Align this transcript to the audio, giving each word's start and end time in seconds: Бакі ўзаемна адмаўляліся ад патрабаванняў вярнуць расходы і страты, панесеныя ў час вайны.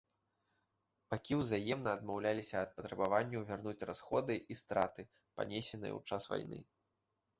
Бакі 1.13 1.33
ўзаемна 1.41 1.89
адмаўляліся 1.97 2.55
ад 2.67 2.73
патрабаванняў 2.77 3.45
вярнуць 3.49 3.85
расходы 3.91 4.33
і 4.55 4.61
страты, 4.63 5.01
панесеныя 5.35 5.93
ў 5.97 6.01
час 6.11 6.23
вайны. 6.33 6.59